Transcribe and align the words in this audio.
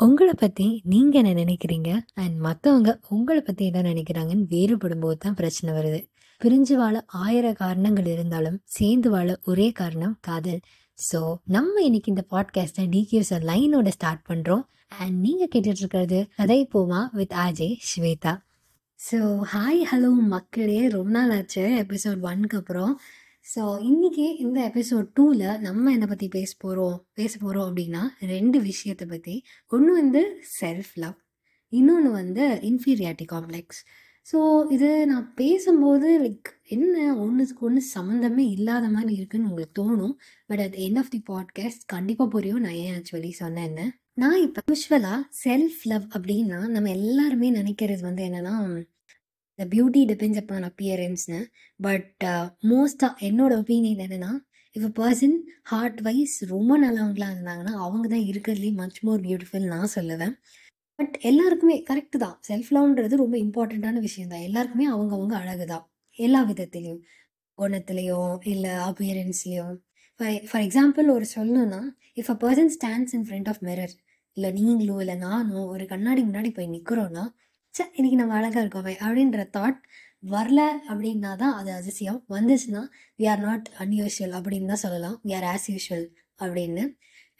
உங்கள 0.00 0.30
பத்தி 0.32 0.66
நீங்க 0.84 1.14
என்ன 1.18 1.32
நினைக்கிறீங்க? 1.34 1.90
அண்ட் 2.14 2.36
மத்தவங்க 2.38 2.90
உங்கள 3.10 3.38
பத்தி 3.40 3.64
என்ன 3.66 3.80
நினைக்கிறாங்கன்னு 3.82 4.46
வேறுபடும்போது 4.48 5.18
தான் 5.18 5.34
பிரச்சனை 5.34 5.70
வருது. 5.74 6.00
பிரிஞ்சு 6.40 6.74
வாழ 6.76 6.94
1000 7.16 7.50
காரணங்கள் 7.52 8.06
இருந்தாலும், 8.06 8.56
சேர்ந்து 8.68 9.10
வாழ 9.10 9.28
ஒரே 9.44 9.68
காரணம் 9.72 10.14
காதல். 10.20 10.60
ஸோ, 10.98 11.20
நம்ம 11.48 11.74
இன்னைக்கு 11.82 12.12
இந்த 12.12 12.24
பாட்காஸ்ட்ட 12.30 12.86
"டிகியூஸ்" 12.88 13.32
லைனோட 13.50 13.88
ஸ்டார்ட் 13.88 14.24
பண்றோம். 14.28 14.64
அண்ட் 14.98 15.16
நீங்க 15.18 15.44
கேட்டுட்டு 15.52 15.82
இருக்கிறது 15.84 16.18
கதை 16.36 16.60
போமா 16.74 17.02
with 17.12 17.36
RJ 17.44 17.70
Swetha. 17.90 18.34
So, 19.00 19.18
hi 19.54 19.82
hello 19.92 20.10
மக்களே! 20.34 20.80
ரொம்ப 20.88 21.10
நாள் 21.10 21.30
ஆச்சு 21.30 21.62
எபிசோட் 21.82 22.20
1க்கு 22.26 22.56
அப்புறம். 22.56 22.92
ஸோ, 23.56 23.60
இன்றைக்கி 23.60 24.36
இந்த 24.38 24.70
எபிசோட் 24.74 25.08
டூவில் 25.20 25.58
நம்ம 25.58 25.92
என்ன 25.92 26.06
பற்றி 26.06 26.28
பேச 26.28 26.54
போகிறோம் 26.58 27.06
பேச 27.12 27.38
போகிறோம் 27.38 27.76
அப்படின்னா 27.76 28.02
ரெண்டு 28.20 28.60
விஷயத்தை 28.60 29.06
பற்றி 29.06 29.42
ஒன்று 29.68 29.92
வந்து 29.92 30.42
செல்ஃப் 30.60 30.92
லவ். 30.94 31.14
இன்னொன்று 31.68 32.10
வந்து 32.10 32.58
இன்ஃபீரியாரிட்டி 32.62 33.26
காம்ப்ளெக்ஸ். 33.32 33.80
ஸோ, 34.32 34.70
இது 34.72 35.06
நான் 35.06 35.34
பேசும்போது 35.34 36.22
லைக் 36.22 36.50
என்ன 36.62 37.16
ஒன்றுக்கு 37.16 37.66
ஒன்று 37.66 37.82
சம்மந்தமே 37.94 38.38
இல்லாத 38.38 38.88
மாதிரி 38.88 39.14
இருக்குன்னு 39.14 39.48
உங்களுக்கு 39.48 39.76
தோணும். 39.82 40.14
But 40.46 40.60
at 40.60 40.74
end 40.74 40.98
of 40.98 41.10
the 41.10 41.22
podcast 41.30 41.84
கண்டிப்பாக 41.86 42.30
புரியும் 42.30 42.60
நான் 42.60 42.72
ஏன் 42.72 43.02
ஆக்சுவலி 43.02 43.30
சொன்னேன்னு. 43.40 43.88
நான் 44.14 44.42
இப்போ 44.42 44.62
யூஸ்வலாக 44.72 45.20
செல்ஃப் 45.44 45.82
லவ் 45.82 46.04
அப்படின்னா 46.18 46.66
நம்ம 46.66 46.90
எல்லாருமே 46.90 47.52
நினைக்கிறது 47.52 48.00
வந்து 48.00 48.24
என்னென்னா 48.24 48.84
த 49.62 49.66
பியூட்டி 49.70 50.02
டிபெண்ட்ஸ் 50.04 50.40
அப்பான் 50.40 50.66
அப்பியரன்ஸ்னு 50.68 51.40
பட் 51.80 52.24
மோஸ்ட்டாக 52.68 53.20
என்னோட 53.20 53.52
ஒப்பீனியன் 53.58 53.98
என்னன்னா, 53.98 54.30
இஃப் 54.76 54.86
அ 54.86 55.10
ஹார்ட் 55.62 56.00
வைஸ் 56.00 56.44
ரொம்ப 56.44 56.72
நல்லவங்களாக 56.78 57.34
இருந்தாங்கன்னா, 57.34 57.74
அவங்க 57.78 58.08
தான் 58.08 58.26
இருக்கிறதுலேயே 58.30 58.74
மச் 58.74 59.00
மோர் 59.02 59.20
பியூட்டிஃபுல் 59.20 59.66
நான் 59.66 59.92
சொல்லுவேன். 59.94 60.34
பட் 60.98 61.14
எல்லாருக்குமே 61.20 61.84
கரெக்ட் 61.90 62.16
தான். 62.18 62.40
செல்ஃப் 62.48 62.70
லவ்ன்றது 62.70 63.14
ரொம்ப 63.16 63.36
இம்பார்ட்டண்ட்டான 63.38 64.00
விஷயம் 64.00 64.28
தான். 64.28 64.40
எல்லாருக்குமே 64.40 64.86
அவங்கவுங்க 64.90 65.32
அழகு 65.32 65.66
தான். 65.66 65.84
எல்லா 66.18 66.40
விதத்துலேயும் 66.44 67.00
குணத்துலேயோ 67.58 68.20
இல்லை 68.44 68.70
அப்பியரன்ஸ்லேயோ 68.88 69.66
ஃபார் 70.20 70.40
ஃபார் 70.50 70.62
எக்ஸாம்பிள் 70.62 71.08
ஒரு 71.08 71.26
சொல்லணும்னா, 71.36 71.80
if 72.16 72.30
a 72.30 72.36
person 72.42 72.72
stands 72.76 73.14
in 73.14 73.26
front 73.28 73.48
of 73.48 73.62
mirror 73.62 73.94
இல்லை 74.36 74.50
நீங்களோ, 74.52 74.98
இல்லை 75.00 75.16
நானோ 75.18 75.66
ஒரு 75.66 75.86
கண்ணாடி 75.86 76.22
முன்னாடி 76.22 76.54
போய் 76.54 76.72
நிற்கிறோன்னா 76.72 77.24
ச்சே! 77.74 77.84
இன்னைக்கு 77.94 78.16
நம்ம 78.16 78.34
அழகாக 78.34 78.62
இருக்கோமே 78.64 78.94
அப்படின்ற 79.00 79.42
தாட் 79.52 79.78
வரல 80.24 80.60
அப்படின்னா 80.88 81.36
தான் 81.36 81.54
அது 81.54 81.70
அதிசயம். 81.72 82.18
வந்துச்சுன்னா, 82.28 82.82
வி 83.18 83.28
ஆர் 83.28 83.40
நாட் 83.40 83.68
அன்யூஷுவல் 83.78 84.34
அப்படின்னு 84.38 84.66
தான் 84.66 84.82
சொல்லலாம். 84.82 85.16
வி 85.24 85.32
ஆர் 85.34 85.46
ஆஸ் 85.52 85.66
யூஷுவல் 85.68 86.04
அப்படின்னு. 86.40 86.82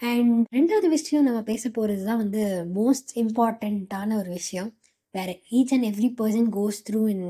அண்ட் 0.00 0.32
ரெண்டாவது 0.54 0.88
விஷயம் 0.88 1.24
நம்ம 1.24 1.42
பேச 1.42 1.70
போகிறது 1.70 2.04
தான் 2.04 2.16
வந்து 2.16 2.42
மோஸ்ட் 2.74 3.12
இம்பார்ட்டண்ட்டான 3.16 4.16
ஒரு 4.18 4.30
விஷயம். 4.30 4.70
வேறு 5.14 5.34
each 5.50 5.74
and 5.74 5.88
every 5.90 6.10
person 6.20 6.48
goes 6.56 6.80
through 6.88 7.02
in 7.08 7.26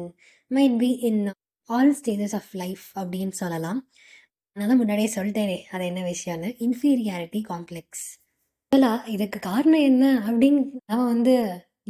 might 0.50 0.78
be 0.78 0.90
in 1.02 1.22
all 1.68 1.92
stages 2.00 2.34
of 2.34 2.50
life 2.54 2.86
அப்படின்னு 2.96 3.36
சொல்லலாம். 3.36 3.80
நான் 4.56 4.68
தான் 4.68 4.78
முன்னாடியே 4.78 5.12
சொல்லிட்டேனே 5.16 5.58
அது 5.70 5.86
என்ன 5.86 6.02
விஷயம்னு. 6.08 6.50
Inferiority 6.60 7.42
complex. 7.48 8.04
ஆக்சுவலா 8.72 8.94
இதுக்கு 9.08 9.38
காரணம் 9.42 9.84
என்ன 9.84 10.04
அப்படின்னு 10.26 10.60
நம்ம 10.86 11.04
வந்து 11.06 11.34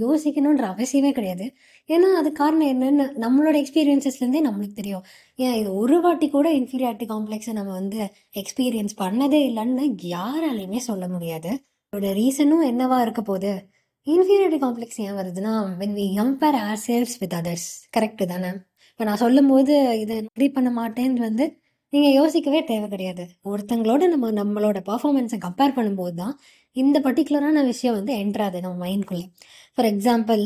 யோசிக்கணுன்ற 0.01 0.65
அவசியமே 0.73 1.11
கிடையாது. 1.11 1.55
ஏன்னா, 1.89 2.15
அது 2.15 2.33
காரணம் 2.33 2.67
என்னென்னு 2.67 3.03
நம்மளோட 3.03 3.59
எக்ஸ்பீரியன்ஸஸ்லேருந்தே 3.59 4.41
நம்மளுக்கு 4.45 4.73
தெரியும். 4.73 5.05
ஏன் 5.35 5.55
இது 5.55 5.75
ஒரு 5.75 6.01
வாட்டி 6.01 6.29
கூட 6.31 6.53
இன்ஃபீரியாரிட்டி 6.53 7.07
காம்ப்ளெக்ஸை 7.09 7.53
நம்ம 7.53 7.73
வந்து 7.73 8.13
எக்ஸ்பீரியன்ஸ் 8.37 9.01
பண்ணதே 9.01 9.51
இல்லைன்னு 9.51 9.97
யாராலையுமே 10.03 10.77
சொல்ல 10.77 11.09
முடியாது. 11.09 11.65
அதோட 11.97 11.99
ரீசனும் 11.99 12.65
என்னவா 12.65 13.01
இருக்க 13.01 13.23
போகுது 13.23 13.69
இன்ஃபீரியாரிட்டி 14.07 14.59
காம்ப்ளெக்ஸ் 14.61 14.97
ஏன் 14.97 15.13
வருதுன்னா, 15.13 15.67
when 15.79 15.95
we 15.95 16.15
compare 16.17 16.77
selves 16.87 17.15
with 17.19 17.33
others. 17.33 17.67
Correct 17.97 18.25
தானே? 18.25 18.49
இப்போ 18.93 19.05
நான் 19.05 19.17
சொல்லும்போது 19.17 20.01
இதை 20.01 20.27
அக்ரி 20.39 20.53
பண்ண 20.53 20.71
மாட்டேன்னு 20.71 21.13
வந்து 21.13 21.62
நீங்கள் 21.93 22.15
யோசிக்கவே 22.19 22.61
தேவை 22.71 22.87
கிடையாது. 22.93 23.25
ஒருத்தங்களோட 23.51 24.03
நம்ம 24.13 24.31
நம்மளோட 24.41 24.79
பர்ஃபாமன்ஸை 24.91 25.39
கம்பேர் 25.47 25.75
பண்ணும்போது 25.79 26.15
தான், 26.21 26.35
இந்த 26.77 26.97
பர்ட்டிகுலரான 27.07 27.65
விஷயம் 27.73 27.97
வந்து 27.99 28.13
என்ட்ராது 28.23 28.63
நம்ம 28.65 28.79
மைண்ட்குள்ளே 28.87 29.27
ஃபார் 29.75 29.89
எக்ஸாம்பிள் 29.93 30.43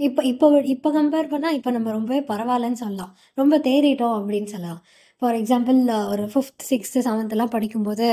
இப்போ 0.00 0.20
இப்போ 0.30 0.46
இப்போ 0.74 0.88
கம்பேர் 0.96 1.30
பண்ணால் 1.32 1.56
இப்போ 1.58 1.70
நம்ம 1.76 1.88
ரொம்பவே 1.96 2.20
பரவாயில்லன்னு 2.30 2.80
சொல்லலாம். 2.82 3.12
ரொம்ப 3.40 3.54
தேறிட்டோம் 3.66 4.16
அப்படின்னு 4.18 4.50
சொல்லலாம். 4.54 4.80
ஃபார் 5.22 5.36
எக்ஸாம்பிள் 5.40 5.78
ஒரு 6.12 6.24
5த், 6.34 6.62
6த், 6.68 7.00
7த்லாம் 7.08 7.52
படிக்கும்போது 7.54 8.06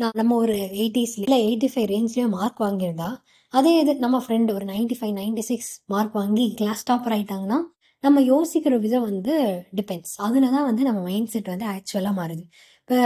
நான் 0.00 0.18
நம்ம 0.20 0.36
ஒரு 0.44 0.56
எயிட்டிஸ்லேயே 0.80 1.26
இல்லை 1.28 1.38
எயிட்டி 1.48 1.68
ஃபைவ் 1.72 1.88
ரேஞ்ச்லேயே 1.94 2.26
மார்க் 2.36 2.62
வாங்கியிருந்தா, 2.66 3.10
அதே 3.54 3.72
இது 3.82 3.92
நம்ம 4.04 4.20
ஃப்ரெண்டு 4.24 4.54
ஒரு 4.58 4.66
95, 4.72 5.14
96 5.20 5.70
மார்க் 5.94 6.14
வாங்கி 6.20 6.46
கிளாஸ் 6.60 6.86
டாப்பர் 6.90 7.14
ஆகிட்டாங்கன்னா 7.16 7.58
நம்ம 8.04 8.20
யோசிக்கிற 8.32 8.74
விதம் 8.84 9.06
வந்து 9.10 9.34
டிபெண்ட்ஸ். 9.78 10.14
அதில் 10.26 10.52
தான் 10.54 10.66
வந்து 10.68 10.82
நம்ம 10.88 11.00
மைண்ட் 11.08 11.30
செட் 11.34 11.50
வந்து 11.52 11.66
ஆக்சுவலாக 11.74 12.14
மாறுது. 12.20 12.44
இப்போ 12.82 12.96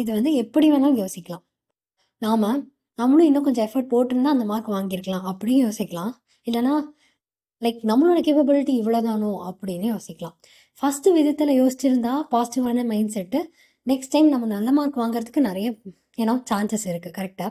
இது 0.00 0.10
வந்து 0.18 0.30
எப்படி 0.42 0.66
வேணாலும் 0.72 1.00
யோசிக்கலாம். 1.02 1.44
நாம் 2.24 2.46
நம்மளும் 3.00 3.28
இன்னும் 3.30 3.46
கொஞ்சம் 3.48 3.66
எஃபர்ட் 3.68 3.90
போட்டிருந்தா 3.94 4.30
அந்த 4.36 4.46
மார்க் 4.52 4.70
வாங்கியிருக்கலாம் 4.76 5.26
அப்படியும் 5.32 5.64
யோசிக்கலாம். 5.66 6.12
இல்லைனா 6.48 6.74
லைக் 7.62 7.80
நம்மளோட 7.90 8.18
கேப்பபிலிட்டி 8.28 8.72
இவ்வளோதானோ 8.80 9.30
அப்படின்னு 9.50 9.86
யோசிக்கலாம். 9.94 10.36
ஃபஸ்ட்டு 10.80 11.12
விதத்தில் 11.18 11.52
யோசிச்சிருந்தா 11.60 12.12
பாசிட்டிவான 12.32 12.84
மைண்ட் 12.92 13.12
செட்டு, 13.16 13.40
நெக்ஸ்ட் 13.90 14.12
டைம் 14.14 14.28
நம்ம 14.34 14.48
நல்ல 14.54 14.70
மார்க் 14.78 15.00
வாங்குறதுக்கு 15.02 15.42
நிறைய 15.48 15.68
ஏன்னா 16.22 16.34
சான்சஸ் 16.50 16.86
இருக்குது 16.92 17.16
கரெக்டாக 17.18 17.50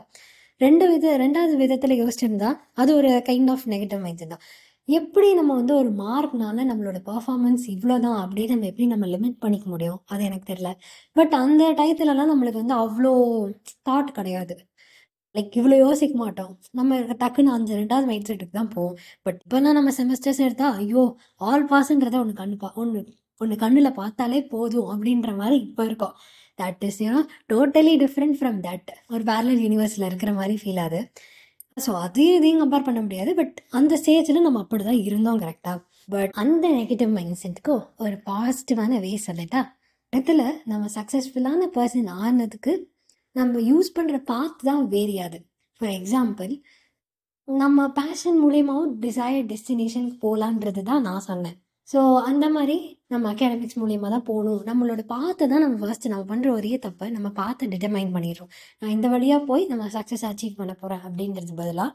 ரெண்டு 0.60 0.84
வித 0.90 1.10
ரெண்டாவது 1.22 1.54
விதத்தில் 1.62 2.00
யோசிச்சிருந்தா, 2.02 2.50
அது 2.80 2.90
ஒரு 3.00 3.10
kind 3.28 3.50
of 3.54 3.66
negative 3.74 4.00
mind 4.06 4.20
set 4.22 4.32
தான். 4.34 4.44
எப்படி 4.88 5.28
நம்ம 5.34 5.52
வந்து 5.54 5.74
ஒரு 5.74 5.90
மார்க்னால 5.98 6.64
நம்மளோட 6.68 6.98
பெர்ஃபார்மன்ஸ் 7.06 7.64
இவ்வளோதான் 7.74 8.18
அப்படின்னு 8.22 8.54
நம்ம 8.54 8.68
எப்படி 8.68 8.86
நம்ம 8.86 9.06
லிமிட் 9.06 9.38
பண்ணிக்க 9.40 9.66
முடியும்? 9.68 10.00
அது 10.06 10.22
எனக்கு 10.24 10.46
தெரியல. 10.50 10.70
பட் 11.16 11.34
அந்த 11.38 11.64
டயத்துலலாம் 11.78 12.30
நம்மளுக்கு 12.32 12.62
வந்து 12.62 12.76
அவ்வளோ 12.78 13.12
தாட் 13.88 14.10
கிடையாது. 14.14 14.54
லைக் 15.34 15.56
இவ்வளோ 15.60 15.76
யோசிக்க 15.78 16.14
மாட்டோம். 16.18 16.52
நம்ம 16.74 16.92
டக்குன்னு 17.20 17.54
அந்த 17.56 17.70
ரெண்டாவது 17.80 18.08
மைண்ட் 18.10 18.28
செட்டுக்கு 18.30 18.54
தான் 18.54 18.72
போவோம். 18.74 18.96
பட் 19.26 19.40
இப்பலாம் 19.44 19.78
நம்ம 19.78 19.92
செமஸ்டர்ஸ் 19.98 20.42
எடுத்தால் 20.46 20.76
ஐயோ! 20.80 21.04
ஆல் 21.42 21.66
பாஸ்ன்றத 21.72 22.16
ஒன்று 22.22 22.34
கண்ணு 22.34 22.56
பா 22.56 22.70
ஒன்று 22.76 23.00
ஒன்று 23.40 23.56
கண்ணில் 23.56 23.98
பார்த்தாலே 23.98 24.40
போதும் 24.52 24.88
அப்படின்ற 24.92 25.32
மாதிரி 25.36 25.56
இப்போ 25.66 25.82
இருக்கோம். 25.84 26.14
That 26.58 26.84
is 26.84 27.00
you know 27.04 27.20
totally 27.52 27.94
different 28.04 28.38
from 28.38 28.58
that. 28.64 28.90
ஒரு 29.10 29.22
பேரலர் 29.24 29.60
யூனிவர்ஸில் 29.66 30.08
இருக்கிற 30.10 30.32
மாதிரி 30.40 30.56
ஃபீல் 30.62 30.82
ஆகுது. 30.84 31.00
ஸோ 31.86 31.90
அதையும் 32.04 32.36
இதையும் 32.38 32.60
கம்பேர் 32.62 32.86
பண்ண 32.88 33.00
முடியாது. 33.06 33.30
பட் 33.40 33.56
அந்த 33.78 33.92
ஸ்டேஜில் 34.02 34.46
நம்ம 34.46 34.62
அப்படி 34.64 34.84
தான் 34.84 35.02
இருந்தோம் 35.08 35.40
கரெக்டாக 35.44 35.78
பட் 36.08 36.32
அந்த 36.42 36.64
நெகட்டிவ் 36.78 37.12
மைண்ட் 37.16 37.40
செட்க்கு 37.42 37.74
ஒரு 38.04 38.16
பாசிட்டிவான 38.28 39.00
வே 39.04 39.12
சொல்லிட்டா 39.26 39.62
இடத்துல 40.12 40.42
நம்ம 40.64 40.84
சக்ஸஸ்ஃபுல்லான 40.94 41.68
பர்சன் 41.76 42.10
ஆனதுக்கு 42.24 42.74
நம்ம 43.36 43.60
யூஸ் 43.70 43.90
பண்ணுற 43.96 44.18
பாத் 44.30 44.62
தான் 44.68 44.84
வேரியாது 44.94 45.38
ஃபார் 45.80 45.94
எக்ஸாம்பிள் 45.98 46.52
நம்ம 47.48 47.88
பேஷன் 47.98 48.38
மூலயமாவும் 48.44 48.94
டிசையர் 49.04 49.46
டெஸ்டினேஷனுக்கு 49.52 50.18
போகலான்றது 50.24 50.82
தான் 50.82 51.04
நான் 51.08 51.26
சொன்னேன். 51.28 51.56
ஸோ 51.92 52.00
அந்த 52.28 52.46
மாதிரி 52.56 52.76
நம்ம 53.12 53.28
அகாடமிக்ஸ் 53.34 53.78
மூலியமாக 53.82 54.10
தான் 54.14 54.24
போகணும் 54.30 54.62
நம்மளோட 54.70 55.02
பார்த்து 55.14 55.44
தான் 55.52 55.62
நம்ம 55.64 55.76
ஃபஸ்ட்டு 55.82 56.10
நம்ம 56.12 56.24
பண்ணுற 56.32 56.48
ஒரே 56.58 56.72
தப்பை 56.86 57.06
நம்ம 57.16 57.28
பார்த்து 57.40 57.70
டிட்டர்மைன் 57.72 58.10
பண்ணிடுறோம். 58.16 58.50
நான் 58.80 58.94
இந்த 58.96 59.08
வழியாக 59.14 59.40
போய் 59.50 59.64
நம்ம 59.70 59.86
சக்ஸஸ் 59.96 60.24
அச்சீவ் 60.30 60.58
பண்ண 60.60 60.72
போகிறேன் 60.82 61.02
அப்படிங்கிறது 61.08 61.54
பதிலாக 61.62 61.90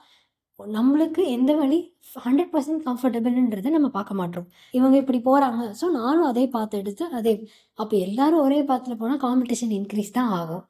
நம்மளுக்கு 0.60 1.22
எந்த 1.36 1.52
வழி 1.62 1.78
ஹண்ட்ரட் 2.26 2.52
பர்சன்ட் 2.54 2.84
கம்ஃபர்டபுள்ன்றதை 2.88 3.70
நம்ம 3.76 3.88
பார்க்க 3.98 4.20
மாட்றோம். 4.22 4.48
இவங்க 4.78 4.96
இப்படி 5.04 5.20
போகிறாங்க 5.28 5.62
ஸோ 5.80 5.86
நானும் 6.00 6.28
அதே 6.32 6.44
பார்த்து 6.56 6.82
எடுத்து 6.82 7.06
அதே 7.20 7.34
அப்போ 7.80 7.96
எல்லாரும் 8.08 8.44
ஒரே 8.48 8.60
பாத்ல 8.72 8.96
போனால் 9.02 9.22
காம்படிஷன் 9.28 9.74
இன்க்ரீஸ் 9.80 10.14
தான் 10.20 10.32
ஆகும். 10.40 10.64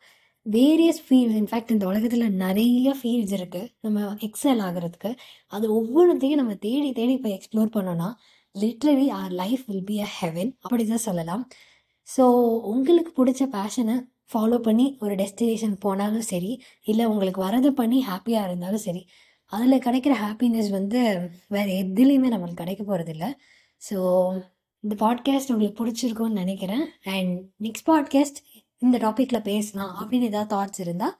வேரியஸ் 0.45 1.01
ஃபீல்ட்ஸ் 1.07 1.39
இன்ஃபேக்ட் 1.41 1.73
இந்த 1.75 1.85
உலகத்தில் 1.91 2.25
நிறைய 2.45 2.87
ஃபீல்ட்ஸ் 3.01 3.35
இருக்குது 3.39 3.69
நம்ம 3.85 4.07
எக்ஸல் 4.27 4.63
ஆகுறதுக்கு. 4.67 5.11
அது 5.55 5.65
ஒவ்வொன்றத்தையும் 5.79 6.41
நம்ம 6.43 6.55
தேடி 6.67 6.89
தேடி 7.01 7.15
போய் 7.25 7.37
எக்ஸ்ப்ளோர் 7.39 7.75
பண்ணோன்னா 7.77 8.09
literally 8.55 9.09
our 9.11 9.31
life 9.31 9.63
will 9.67 9.83
be 9.83 9.99
a 9.99 10.07
heaven 10.19 10.51
அப்படிதான் 10.63 11.05
சொல்லலாம். 11.09 11.43
ஸோ 12.07 12.23
உங்களுக்கு 12.63 13.23
பிடிச்ச 13.23 13.43
பேஷனை 13.49 13.95
ஃபாலோ 14.33 14.57
பண்ணி 14.57 14.97
ஒரு 14.99 15.15
டெஸ்டினேஷன் 15.15 15.75
போனாலும் 15.75 16.21
சரி, 16.21 16.51
இல்லை 16.83 17.05
உங்களுக்கு 17.05 17.41
வரத 17.41 17.71
பண்ணி 17.71 18.03
ஹாப்பியாக 18.03 18.47
இருந்தாலும் 18.47 18.79
சரி, 18.79 19.01
அதில் 19.51 19.81
கிடைக்கிற 19.81 20.13
ஹாப்பினஸ் 20.15 20.69
வந்து 20.69 20.99
வேறு 21.47 21.71
எதுலேயுமே 21.71 22.29
நம்மளுக்கு 22.29 22.61
கிடைக்க 22.61 22.83
போகிறதில்ல 22.83 23.25
ஸோ 23.81 23.97
இந்த 24.83 24.95
பாட்காஸ்ட் 24.95 25.51
உங்களுக்கு 25.51 25.79
பிடிச்சிருக்கும்னு 25.83 26.41
நினைக்கிறேன் 26.43 26.85
அண்ட் 27.05 27.33
நெக்ஸ்ட் 27.61 27.87
பாட்காஸ்ட் 27.89 28.39
இந்த 28.81 28.97
டாப்பிக்கில் 28.97 29.41
பேசலாம் 29.41 29.93
அப்படின்னு 30.01 30.29
ஏதாவது 30.29 30.51
தாட்ஸ் 30.55 30.79
இருந்தால் 30.79 31.15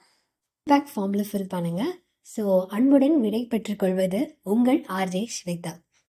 பேக் 0.68 0.91
ஃபார்மில் 0.95 1.30
ஃபில் 1.30 1.51
பண்ணுங்கள் 1.53 1.94
ஸோ 2.27 2.44
அன்புடன் 2.68 3.18
விடை 3.19 3.47
பெற்றுக்கொள்வது 3.47 4.19
உங்கள் 4.44 4.81
ஆர்ஜே 4.89 5.24
ஸ்வேதா. 5.38 5.74